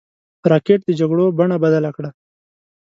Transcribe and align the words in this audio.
راکټ 0.51 0.79
د 0.85 0.89
جګړو 0.99 1.25
بڼه 1.37 1.55
بدله 1.63 1.89
کړه 1.95 2.09